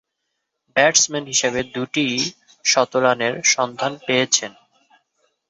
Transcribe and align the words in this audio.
Batsman 0.75 1.25
হিসেবে 1.25 1.59
দুইটি 1.73 2.05
শতরানের 2.65 3.33
সন্ধান 3.53 3.93
পেয়েছেন। 4.05 4.51